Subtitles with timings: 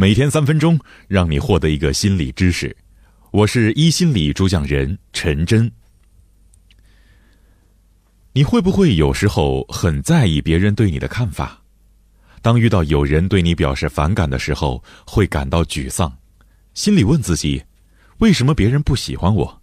[0.00, 2.74] 每天三分钟，让你获得一个心理知识。
[3.32, 5.70] 我是一心理主讲人陈真。
[8.32, 11.60] 你会不会有时候很在意别人对你的看法？
[12.40, 16.10] 当遇到有人对你表示反感的时候，会感到沮丧，
[16.72, 17.62] 心里问自己：
[18.20, 19.62] 为什么别人不喜欢我？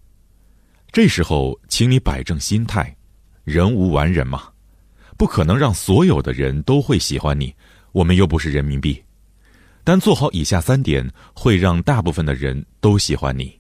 [0.92, 2.96] 这时候，请你摆正心态，
[3.44, 4.44] 人无完人嘛。
[5.18, 7.52] 不可能让所有的人都会喜欢你，
[7.92, 9.04] 我们又不是人民币。
[9.88, 13.58] 但做好以下三点，会让大部分的人都喜欢你。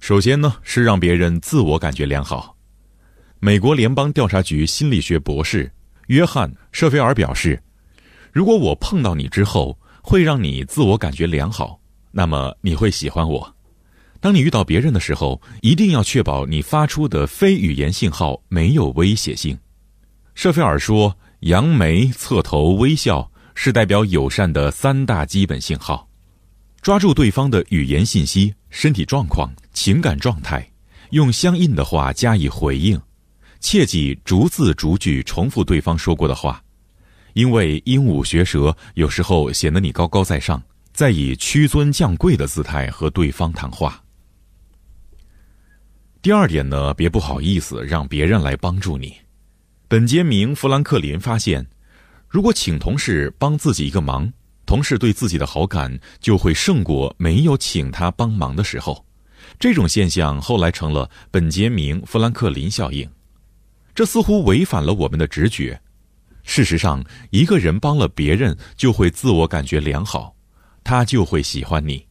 [0.00, 2.56] 首先呢，是让别人自我感觉良好。
[3.38, 5.70] 美国联邦调查局心理学博士
[6.06, 7.62] 约翰·舍菲尔表示
[8.32, 11.78] ：“如果我碰到你之后，会让你自我感觉良好，
[12.12, 13.54] 那么你会喜欢我。”
[14.20, 19.58] 当你遇到别人的时候，一定要确保你发出的非语言信号没有威胁性。
[20.34, 26.08] 舍菲尔说：“扬眉、侧头、微笑是代表友善的三大基本信号。
[26.80, 30.68] 抓住对方的语言信息、身体状况、情感状态，
[31.10, 33.00] 用相应的话加以回应。
[33.60, 36.60] 切记逐字逐句重复对方说过的话，
[37.34, 40.60] 因为鹦鹉学舌有时候显得你高高在上，
[40.92, 44.02] 在以屈尊降贵的姿态和对方谈话。”
[46.20, 49.14] 第二点呢，别不好意思让别人来帮助你。
[49.86, 51.64] 本杰明·富兰克林发现，
[52.32, 54.32] 如果请同事帮自己一个忙，
[54.64, 59.04] 同事对自己的好感就会胜过没有请他帮忙的时候。
[59.60, 63.06] 这种现象后来成了本杰明·富兰克林效应。
[63.94, 65.78] 这似乎违反了我们的直觉。
[66.42, 70.34] 事实上，一个人帮了别人，就会自我感觉良好，
[70.82, 72.02] 他就会喜欢你。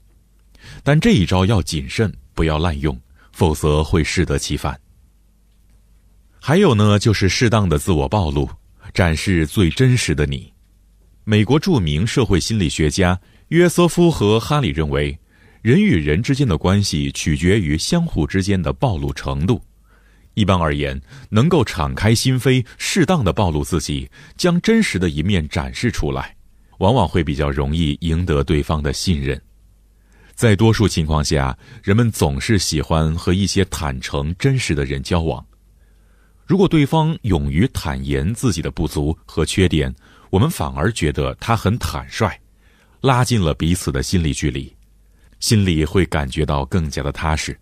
[0.83, 2.95] 但这一招要谨慎，不要滥用。
[3.31, 4.79] 否则会适得其反。
[6.39, 8.47] 还有呢，就是适当的自我暴露，
[8.93, 10.51] 展示最真实的你。
[11.23, 15.17] 美国著名社会心理学家约瑟夫和哈里认为，
[15.61, 19.61] 人与人之间的关系取决于相互之间的暴露程度。
[20.33, 20.99] 一般而言，
[21.29, 26.35] 能够敞开心扉、适当的暴露自己，将真实的一面展示出来，
[26.79, 29.39] 往往会比较容易赢得对方的信任。
[30.33, 35.45] 在多数情况下，人们总是喜欢和一些坦诚、真实的人交往。
[36.45, 39.93] 如果对方勇于坦言自己的不足和缺点，
[40.29, 42.29] 我们反而觉得他很坦率，
[43.01, 44.73] 拉近了彼此的心理距离，
[45.39, 47.57] 心里会感觉到更加的踏实。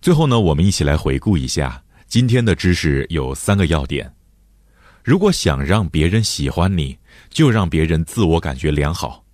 [0.00, 4.12] 最后呢，我们一起来回顾一下今天的知识，有三个要点：
[5.04, 6.98] 如果想让别人喜欢你，
[7.30, 9.24] 就让别人自我感觉良好。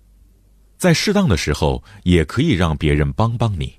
[0.77, 3.78] 在适当的时候，也可以让别人帮帮你。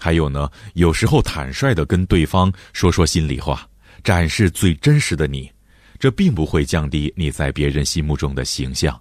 [0.00, 3.68] 还有呢，有时候坦率的跟对方说说心里话，
[4.02, 5.52] 展示最真实的你，
[5.98, 8.98] 这并不会降低你在别人心目中的形象。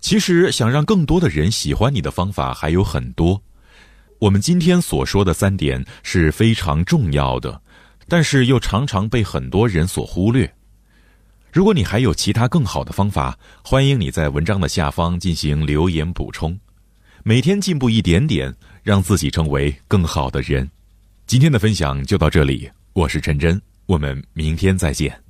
[0.00, 3.42] 其实，想让更多的人喜欢你的方法还有很多。
[4.20, 7.60] 我们今天所说的三点是非常重要的，
[8.06, 10.54] 但是又常常被很多人所忽略。
[11.50, 16.58] 如果你还有其他更好的方法，欢迎你在文章的下方进行留言补充。
[17.26, 20.70] 每天进步一点点，让自己成为更好的人。
[21.26, 25.23] 今天的分享就到这里，我是陈真，我们明天再见。